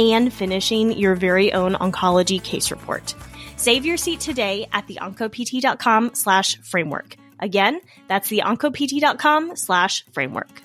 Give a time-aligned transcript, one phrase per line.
[0.00, 3.14] and finishing your very own oncology case report.
[3.56, 7.16] Save your seat today at the theoncopt.com slash framework.
[7.38, 10.62] Again, that's the theoncopt.com slash framework.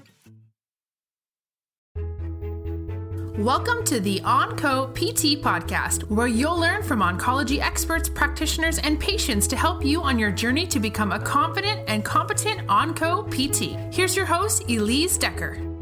[3.38, 9.46] Welcome to the OnCo PT podcast, where you'll learn from oncology experts, practitioners, and patients
[9.48, 13.94] to help you on your journey to become a confident and competent OnCo PT.
[13.94, 15.75] Here's your host, Elise Decker.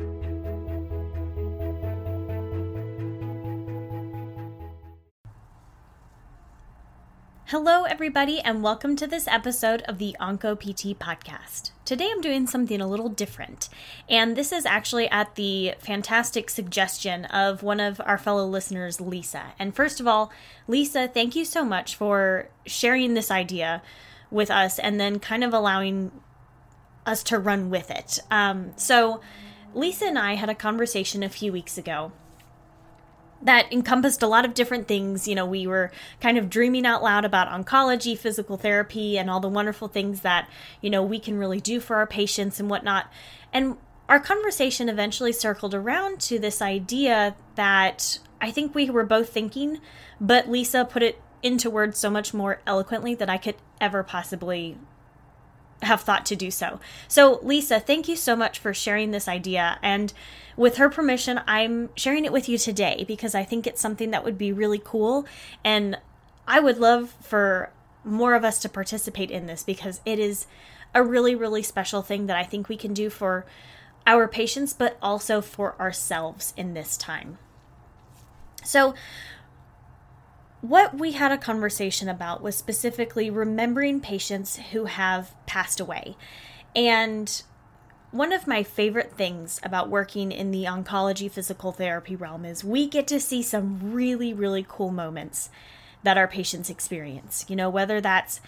[7.54, 11.70] Hello, everybody, and welcome to this episode of the Onco PT podcast.
[11.86, 13.70] Today I'm doing something a little different,
[14.10, 19.54] and this is actually at the fantastic suggestion of one of our fellow listeners, Lisa.
[19.60, 20.32] And first of all,
[20.68, 23.84] Lisa, thank you so much for sharing this idea
[24.32, 26.12] with us and then kind of allowing
[27.06, 28.18] us to run with it.
[28.32, 29.22] Um, so,
[29.76, 32.14] Lisa and I had a conversation a few weeks ago
[33.44, 35.28] that encompassed a lot of different things.
[35.28, 39.40] You know, we were kind of dreaming out loud about oncology, physical therapy, and all
[39.40, 40.50] the wonderful things that,
[40.82, 43.12] you know, we can really do for our patients and whatnot.
[43.52, 43.78] And
[44.10, 49.80] our conversation eventually circled around to this idea that I think we were both thinking,
[50.20, 54.78] but Lisa put it into words so much more eloquently that I could ever possibly
[55.84, 56.80] have thought to do so.
[57.08, 59.80] So, Lisa, thank you so much for sharing this idea.
[59.82, 60.14] And
[60.56, 64.24] with her permission, I'm sharing it with you today because I think it's something that
[64.24, 65.26] would be really cool.
[65.64, 65.98] And
[66.48, 67.72] I would love for
[68.04, 70.46] more of us to participate in this because it is
[70.94, 73.46] a really, really special thing that I think we can do for
[74.06, 77.38] our patients, but also for ourselves in this time.
[78.64, 78.94] So,
[80.64, 86.16] what we had a conversation about was specifically remembering patients who have passed away.
[86.74, 87.44] And
[88.12, 92.88] one of my favorite things about working in the oncology physical therapy realm is we
[92.88, 95.50] get to see some really, really cool moments
[96.02, 97.44] that our patients experience.
[97.50, 98.40] You know, whether that's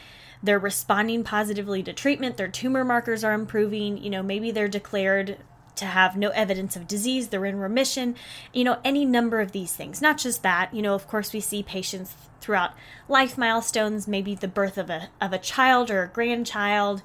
[0.42, 5.38] they're responding positively to treatment, their tumor markers are improving, you know, maybe they're declared
[5.76, 8.16] to have no evidence of disease, they're in remission,
[8.54, 10.02] you know, any number of these things.
[10.02, 12.74] Not just that, you know, of course we see patients throughout
[13.08, 17.02] life milestones, maybe the birth of a of a child or a grandchild,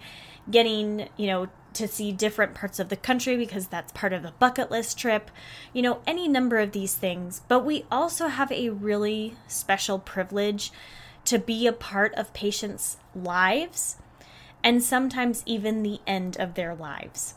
[0.50, 4.34] getting, you know, to see different parts of the country because that's part of a
[4.38, 5.30] bucket list trip,
[5.72, 7.42] you know, any number of these things.
[7.48, 10.72] But we also have a really special privilege
[11.26, 13.96] to be a part of patients' lives
[14.64, 17.34] and sometimes even the end of their lives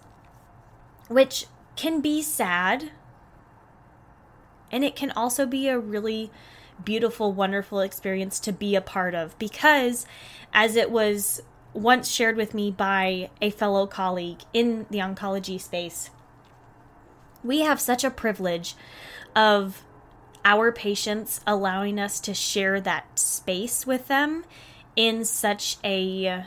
[1.08, 2.92] which can be sad.
[4.72, 6.32] And it can also be a really
[6.84, 10.06] beautiful, wonderful experience to be a part of because,
[10.54, 11.42] as it was
[11.74, 16.10] once shared with me by a fellow colleague in the oncology space,
[17.44, 18.76] we have such a privilege
[19.36, 19.84] of
[20.46, 24.46] our patients allowing us to share that space with them
[24.96, 26.46] in such a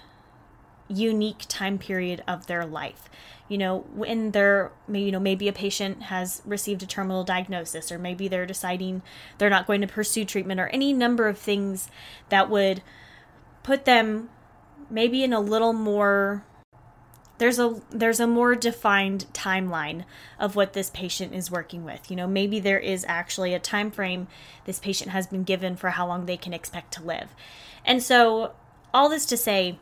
[0.89, 3.09] unique time period of their life.
[3.49, 7.99] You know when they're you know maybe a patient has received a terminal diagnosis or
[7.99, 9.03] maybe they're deciding
[9.39, 11.89] they're not going to pursue treatment or any number of things
[12.29, 12.83] that would
[13.63, 14.31] put them
[14.91, 16.45] maybe in a little more
[17.39, 20.05] there's a there's a more defined timeline
[20.39, 22.11] of what this patient is working with.
[22.11, 24.27] You know maybe there is actually a time frame
[24.65, 27.29] this patient has been given for how long they can expect to live.
[27.85, 28.53] And so
[28.93, 29.79] all this to say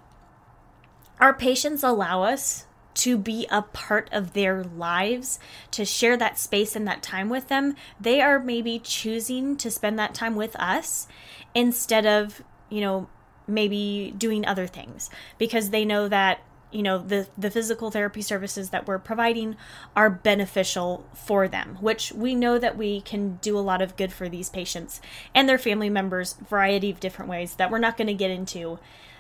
[1.21, 5.39] our patients allow us to be a part of their lives,
[5.73, 9.99] to share that space and that time with them, they are maybe choosing to spend
[9.99, 11.09] that time with us
[11.55, 13.09] instead of, you know,
[13.47, 16.41] maybe doing other things because they know that
[16.71, 19.55] you know the the physical therapy services that we're providing
[19.95, 24.13] are beneficial for them which we know that we can do a lot of good
[24.13, 25.01] for these patients
[25.35, 28.79] and their family members variety of different ways that we're not going to get into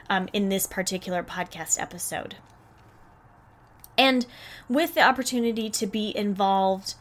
[0.09, 2.37] um, in this particular podcast episode
[3.97, 4.27] and
[4.69, 6.95] with the opportunity to be involved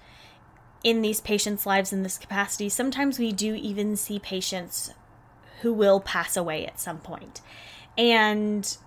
[0.83, 4.93] in these patients' lives in this capacity, sometimes we do even see patients
[5.61, 7.41] who will pass away at some point.
[7.97, 8.77] And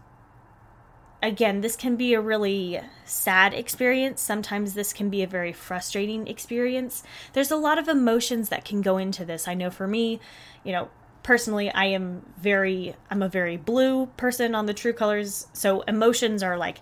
[1.22, 4.20] again, this can be a really sad experience.
[4.20, 7.02] Sometimes this can be a very frustrating experience.
[7.32, 9.48] There's a lot of emotions that can go into this.
[9.48, 10.20] I know for me,
[10.64, 10.90] you know,
[11.26, 15.48] personally, I am very, I'm a very blue person on the true colors.
[15.52, 16.80] So emotions are like,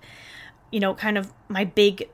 [0.70, 2.10] you know, kind of my big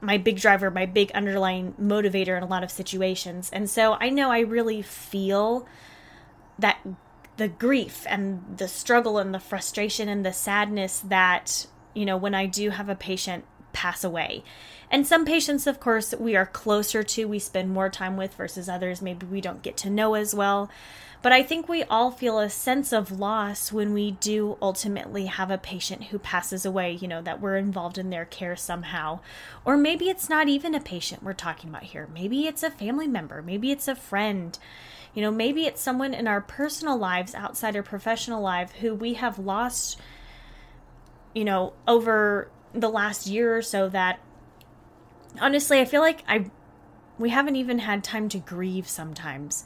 [0.00, 3.48] my big driver, my big underlying motivator in a lot of situations.
[3.54, 5.66] And so I know I really feel
[6.58, 6.78] that
[7.38, 12.34] the grief and the struggle and the frustration and the sadness that, you know, when
[12.34, 13.44] I do have a patient
[13.84, 14.42] pass away.
[14.90, 18.66] And some patients, of course, we are closer to, we spend more time with versus
[18.66, 20.70] others, maybe we don't get to know as well.
[21.20, 25.50] But I think we all feel a sense of loss when we do ultimately have
[25.50, 29.20] a patient who passes away, you know, that we're involved in their care somehow.
[29.66, 32.08] Or maybe it's not even a patient we're talking about here.
[32.14, 34.58] Maybe it's a family member, maybe it's a friend.
[35.12, 39.14] You know, maybe it's someone in our personal lives outside our professional life who we
[39.14, 40.00] have lost,
[41.34, 44.20] you know, over the last year or so that
[45.40, 46.50] honestly, I feel like I
[47.18, 49.64] we haven't even had time to grieve sometimes.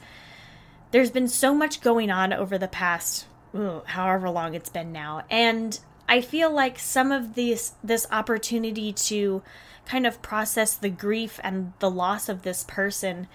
[0.91, 3.25] There's been so much going on over the past
[3.55, 5.23] ooh, however long it's been now.
[5.29, 5.79] And
[6.09, 9.41] i feel like some of these this opportunity to
[9.85, 13.27] kind of process the grief and the loss of this person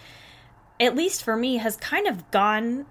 [0.81, 2.85] at least for me has kind of gone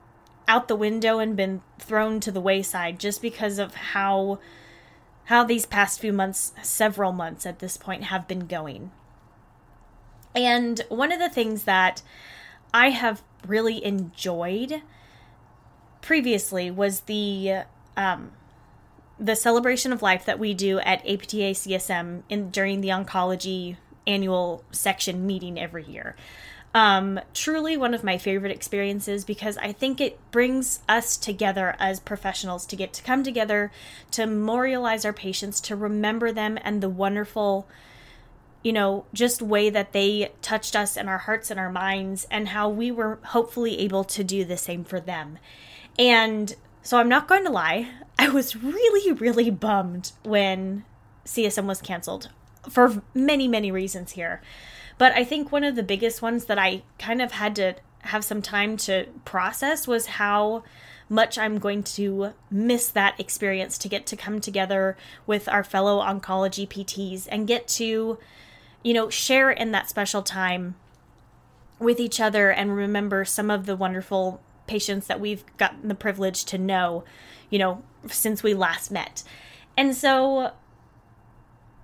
[0.47, 4.39] out the window and been thrown to the wayside just because of how
[5.25, 8.91] how these past few months several months at this point have been going
[10.35, 12.01] and one of the things that
[12.73, 14.81] i have really enjoyed
[16.01, 17.63] previously was the
[17.95, 18.31] um,
[19.19, 24.63] the celebration of life that we do at APTA CSM in during the oncology annual
[24.71, 26.15] section meeting every year.
[26.75, 31.99] Um, truly one of my favorite experiences because I think it brings us together as
[31.99, 33.71] professionals to get to come together
[34.11, 37.67] to memorialize our patients, to remember them and the wonderful
[38.63, 42.47] you know, just way that they touched us in our hearts and our minds, and
[42.47, 45.37] how we were hopefully able to do the same for them.
[45.99, 50.85] And so I'm not going to lie, I was really, really bummed when
[51.25, 52.29] CSM was canceled
[52.69, 54.41] for many, many reasons here.
[54.97, 58.23] But I think one of the biggest ones that I kind of had to have
[58.23, 60.63] some time to process was how
[61.09, 66.01] much I'm going to miss that experience to get to come together with our fellow
[66.01, 68.17] oncology PTs and get to
[68.83, 70.75] you know, share in that special time
[71.79, 76.45] with each other and remember some of the wonderful patients that we've gotten the privilege
[76.45, 77.03] to know,
[77.49, 79.23] you know, since we last met.
[79.75, 80.51] And so,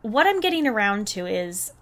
[0.01, 1.73] what I'm getting around to is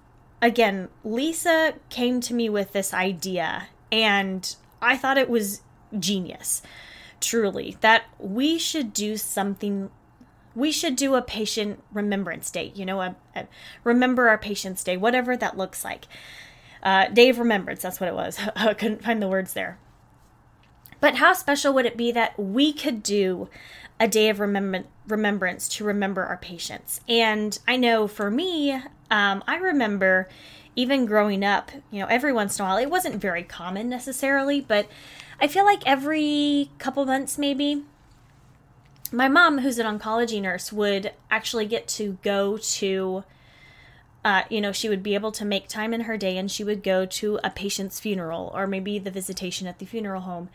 [0.41, 5.61] again, Lisa came to me with this idea, and I thought it was
[5.97, 6.61] genius,
[7.19, 9.89] truly, that we should do something
[10.57, 13.47] we should do a patient remembrance day, you know, a, a
[13.83, 16.05] remember our patients day, whatever that looks like.
[16.81, 18.39] Uh, day of remembrance, that's what it was.
[18.55, 19.77] I couldn't find the words there.
[20.99, 23.49] But how special would it be that we could do
[23.99, 27.01] a day of remembrance to remember our patients?
[27.07, 28.73] And I know for me,
[29.09, 30.27] um, I remember
[30.75, 34.61] even growing up, you know, every once in a while, it wasn't very common necessarily,
[34.61, 34.87] but
[35.41, 37.83] I feel like every couple months maybe
[39.11, 43.23] my mom, who's an oncology nurse, would actually get to go to,
[44.27, 46.61] uh, you know, she would be able to make time in her day and she
[46.61, 50.49] would go to a patient's funeral or maybe the visitation at the funeral home.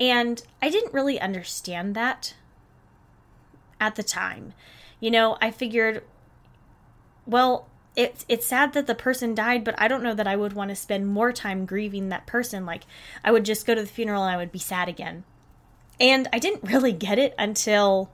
[0.00, 2.34] And I didn't really understand that
[3.80, 4.54] at the time.
[4.98, 6.02] You know, I figured,
[7.24, 10.54] well, it's it's sad that the person died, but I don't know that I would
[10.54, 12.66] want to spend more time grieving that person.
[12.66, 12.82] Like
[13.22, 15.22] I would just go to the funeral and I would be sad again.
[16.00, 18.10] And I didn't really get it until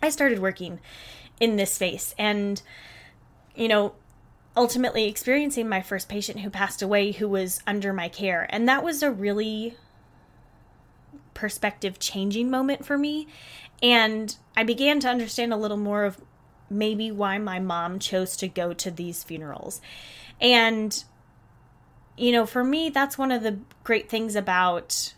[0.00, 0.78] I started working
[1.40, 2.62] in this space and,
[3.54, 3.94] you know,
[4.56, 8.46] ultimately experiencing my first patient who passed away who was under my care.
[8.50, 9.76] And that was a really
[11.34, 13.26] perspective changing moment for me.
[13.82, 16.20] And I began to understand a little more of
[16.70, 19.80] maybe why my mom chose to go to these funerals.
[20.40, 21.04] And,
[22.16, 25.14] you know, for me, that's one of the great things about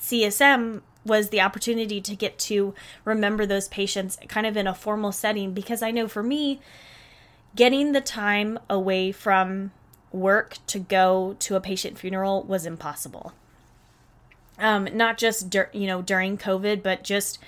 [0.00, 2.74] CSM was the opportunity to get to
[3.04, 6.60] remember those patients kind of in a formal setting because I know for me,
[7.58, 9.72] getting the time away from
[10.12, 13.32] work to go to a patient funeral was impossible.
[14.60, 17.40] Um, not just dur- you know during COVID, but just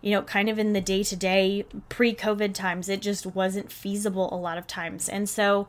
[0.00, 3.70] you know kind of in the day to day pre COVID times, it just wasn't
[3.70, 5.68] feasible a lot of times, and so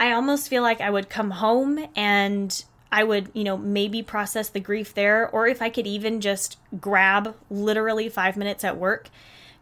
[0.00, 4.48] I almost feel like I would come home and I would, you know, maybe process
[4.48, 9.08] the grief there, or if I could even just grab literally five minutes at work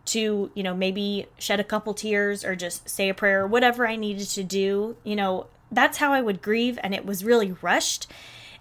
[0.07, 3.97] to, you know, maybe shed a couple tears or just say a prayer, whatever I
[3.97, 4.97] needed to do.
[5.05, 8.07] You know, that's how I would grieve and it was really rushed.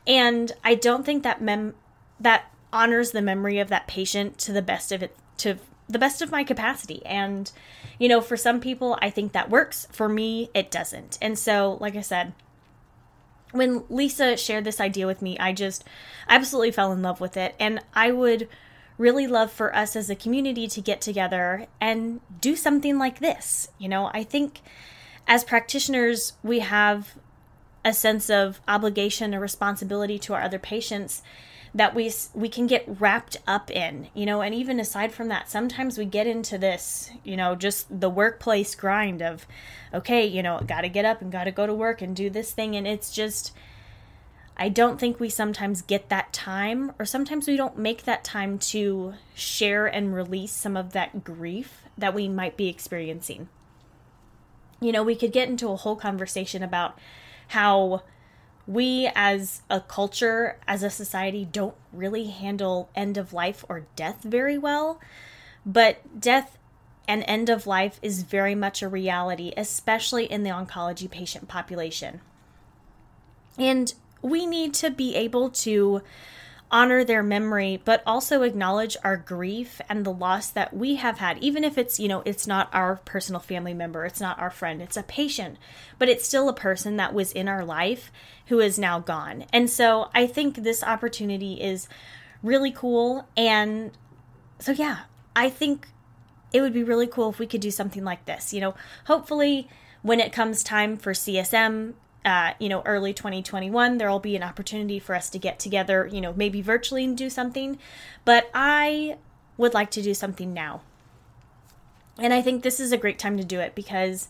[0.07, 1.75] And I don't think that mem
[2.19, 5.57] that honors the memory of that patient to the best of it to
[5.87, 7.05] the best of my capacity.
[7.05, 7.51] And
[7.99, 9.87] you know, for some people I think that works.
[9.91, 11.17] For me, it doesn't.
[11.21, 12.33] And so, like I said,
[13.51, 15.83] when Lisa shared this idea with me, I just
[16.27, 17.55] absolutely fell in love with it.
[17.59, 18.47] And I would
[18.97, 23.67] really love for us as a community to get together and do something like this.
[23.77, 24.61] You know, I think
[25.27, 27.15] as practitioners, we have
[27.85, 31.21] a sense of obligation or responsibility to our other patients
[31.75, 35.49] that we we can get wrapped up in you know and even aside from that
[35.49, 39.47] sometimes we get into this you know just the workplace grind of
[39.93, 42.29] okay you know got to get up and got to go to work and do
[42.29, 43.53] this thing and it's just
[44.55, 48.59] I don't think we sometimes get that time, or sometimes we don't make that time
[48.59, 53.49] to share and release some of that grief that we might be experiencing.
[54.79, 56.99] You know, we could get into a whole conversation about
[57.49, 58.03] how
[58.67, 64.23] we as a culture, as a society, don't really handle end of life or death
[64.23, 64.99] very well.
[65.65, 66.57] But death
[67.07, 72.21] and end of life is very much a reality, especially in the oncology patient population.
[73.57, 76.01] And we need to be able to
[76.71, 81.37] honor their memory, but also acknowledge our grief and the loss that we have had,
[81.37, 84.81] even if it's, you know, it's not our personal family member, it's not our friend,
[84.81, 85.57] it's a patient,
[85.99, 88.11] but it's still a person that was in our life
[88.47, 89.45] who is now gone.
[89.53, 91.87] And so I think this opportunity is
[92.41, 93.27] really cool.
[93.37, 93.91] And
[94.57, 95.01] so, yeah,
[95.35, 95.89] I think
[96.51, 98.51] it would be really cool if we could do something like this.
[98.51, 98.75] You know,
[99.05, 99.69] hopefully,
[100.01, 101.93] when it comes time for CSM,
[102.25, 106.09] uh, you know, early 2021, there will be an opportunity for us to get together,
[106.11, 107.77] you know, maybe virtually and do something.
[108.23, 109.17] But I
[109.57, 110.81] would like to do something now.
[112.17, 114.27] And I think this is a great time to do it because,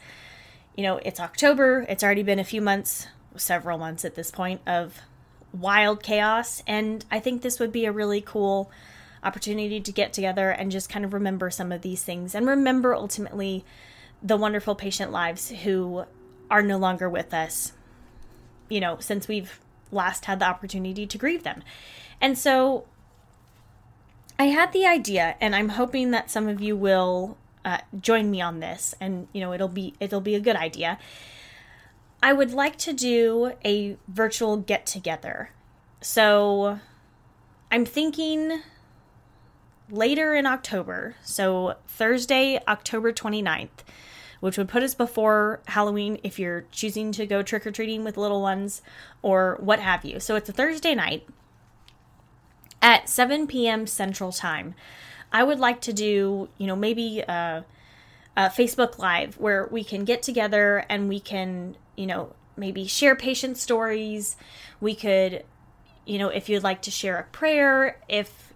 [0.76, 1.86] you know, it's October.
[1.88, 5.00] It's already been a few months, several months at this point, of
[5.52, 6.64] wild chaos.
[6.66, 8.72] And I think this would be a really cool
[9.24, 12.94] opportunity to get together and just kind of remember some of these things and remember
[12.94, 13.64] ultimately
[14.22, 16.04] the wonderful patient lives who
[16.50, 17.72] are no longer with us
[18.74, 19.60] you know, since we've
[19.92, 21.62] last had the opportunity to grieve them.
[22.20, 22.86] And so
[24.40, 28.42] I had the idea, and I'm hoping that some of you will uh, join me
[28.42, 30.98] on this, and you know, it'll be it'll be a good idea.
[32.24, 35.52] I would like to do a virtual get together.
[36.02, 36.80] So
[37.70, 38.64] I'm thinking
[39.88, 43.84] later in October, so Thursday, October 29th
[44.44, 48.18] which would put us before Halloween if you're choosing to go trick or treating with
[48.18, 48.82] little ones
[49.22, 50.20] or what have you.
[50.20, 51.26] So it's a Thursday night
[52.82, 53.88] at 7 p.m.
[53.88, 54.76] Central Time.
[55.32, 57.64] I would like to do, you know, maybe a,
[58.36, 63.16] a Facebook Live where we can get together and we can, you know, maybe share
[63.16, 64.36] patient stories.
[64.82, 65.46] We could,
[66.06, 68.52] you know, if you'd like to share a prayer, if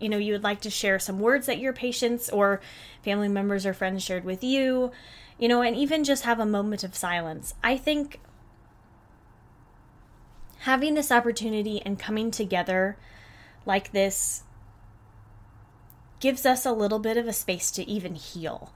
[0.00, 2.60] you know you would like to share some words that your patients or
[3.04, 4.90] family members or friends shared with you
[5.40, 7.54] you know, and even just have a moment of silence.
[7.64, 8.20] I think
[10.60, 12.98] having this opportunity and coming together
[13.64, 14.42] like this
[16.20, 18.70] gives us a little bit of a space to even heal.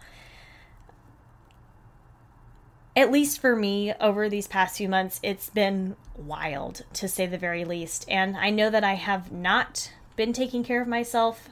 [2.96, 7.36] At least for me, over these past few months, it's been wild to say the
[7.36, 8.06] very least.
[8.08, 11.50] And I know that I have not been taking care of myself,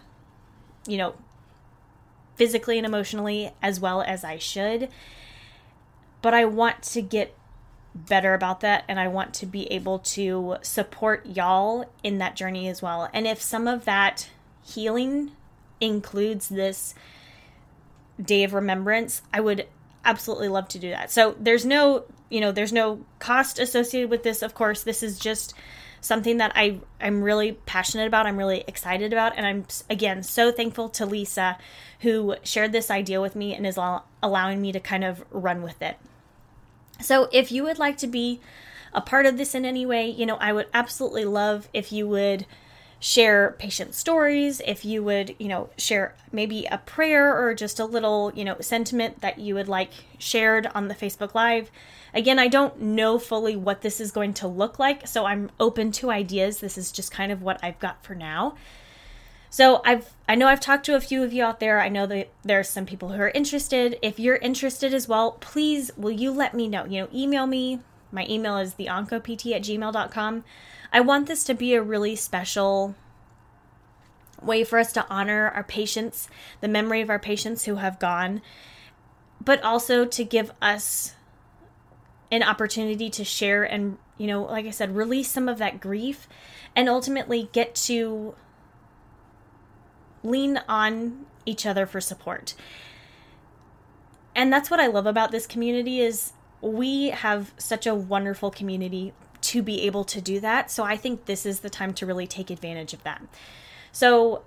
[0.87, 1.14] you know,
[2.37, 4.89] physically and emotionally as well as I should.
[6.21, 7.37] But I want to get
[7.95, 12.69] better about that and I want to be able to support y'all in that journey
[12.69, 13.09] as well.
[13.12, 14.31] And if some of that
[14.65, 15.33] healing
[15.81, 16.95] includes this
[18.21, 19.67] day of remembrance, I would
[20.05, 21.11] absolutely love to do that.
[21.11, 24.43] So there's no, you know, there's no cost associated with this.
[24.43, 25.55] Of course, this is just
[26.02, 28.26] something that I I'm really passionate about.
[28.26, 31.56] I'm really excited about, and I'm again so thankful to Lisa,
[32.00, 33.78] who shared this idea with me and is
[34.23, 35.97] allowing me to kind of run with it.
[37.00, 38.40] So if you would like to be
[38.92, 42.06] a part of this in any way, you know, I would absolutely love if you
[42.09, 42.44] would
[43.02, 47.85] share patient stories, if you would, you know, share maybe a prayer or just a
[47.85, 51.68] little, you know, sentiment that you would like shared on the Facebook Live.
[52.14, 55.90] Again, I don't know fully what this is going to look like, so I'm open
[55.92, 56.61] to ideas.
[56.61, 58.54] This is just kind of what I've got for now.
[59.50, 61.80] So I've I know I've talked to a few of you out there.
[61.80, 63.99] I know that there's some people who are interested.
[64.00, 66.85] If you're interested as well, please will you let me know?
[66.85, 67.80] You know, email me.
[68.12, 70.44] My email is theoncopt at gmail.com.
[70.93, 72.95] I want this to be a really special
[74.43, 76.29] way for us to honor our patients,
[76.61, 78.43] the memory of our patients who have gone,
[79.43, 81.15] but also to give us
[82.31, 86.29] an opportunity to share and, you know, like I said, release some of that grief
[86.75, 88.35] and ultimately get to
[90.23, 92.55] lean on each other for support.
[94.35, 99.13] And that's what I love about this community is we have such a wonderful community
[99.52, 100.71] to be able to do that.
[100.71, 103.23] So I think this is the time to really take advantage of that.
[103.92, 104.44] So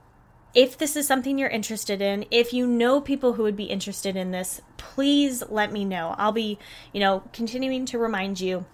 [0.55, 4.15] if this is something you're interested in, if you know people who would be interested
[4.15, 6.15] in this, please let me know.
[6.17, 6.57] I'll be,
[6.91, 8.65] you know, continuing to remind you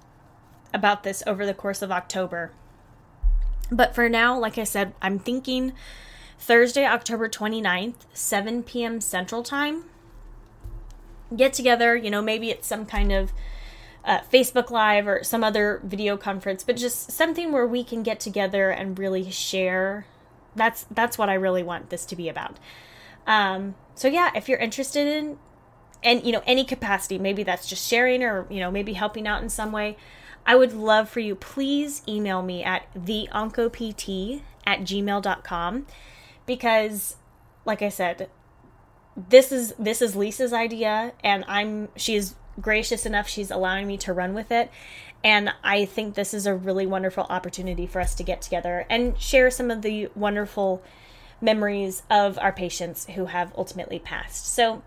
[0.73, 2.53] about this over the course of October.
[3.69, 5.73] But for now, like I said, I'm thinking
[6.39, 9.01] Thursday, October 29th, 7 p.m.
[9.01, 9.83] Central Time.
[11.35, 13.33] Get together, you know, maybe it's some kind of
[14.03, 18.19] uh, Facebook Live or some other video conference, but just something where we can get
[18.19, 20.05] together and really share
[20.55, 22.57] that's that's what I really want this to be about.
[23.27, 25.37] Um, so yeah, if you're interested in
[26.03, 29.41] and you know any capacity, maybe that's just sharing or you know maybe helping out
[29.41, 29.97] in some way,
[30.45, 31.35] I would love for you.
[31.35, 35.87] Please email me at theoncopt at gmail.com
[36.45, 37.15] because
[37.63, 38.29] like I said,
[39.15, 44.11] this is this is Lisa's idea and I'm she's gracious enough she's allowing me to
[44.11, 44.69] run with it
[45.23, 49.19] and I think this is a really wonderful opportunity for us to get together and
[49.19, 50.81] share some of the wonderful
[51.39, 54.47] memories of our patients who have ultimately passed.
[54.47, 54.81] So,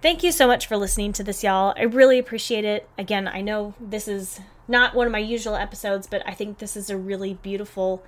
[0.00, 1.74] thank you so much for listening to this, y'all.
[1.76, 2.88] I really appreciate it.
[2.98, 6.76] Again, I know this is not one of my usual episodes, but I think this
[6.76, 8.04] is a really beautiful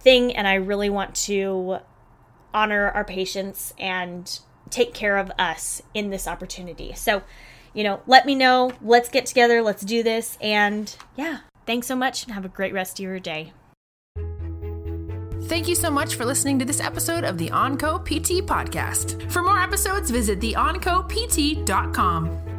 [0.00, 1.78] thing, and I really want to
[2.54, 6.92] honor our patients and take care of us in this opportunity.
[6.94, 7.22] So,
[7.74, 8.72] you know, let me know.
[8.82, 9.62] Let's get together.
[9.62, 10.36] Let's do this.
[10.40, 13.52] And yeah, thanks so much and have a great rest of your day.
[15.44, 19.30] Thank you so much for listening to this episode of the OnCo PT podcast.
[19.32, 22.49] For more episodes, visit theoncopt.com.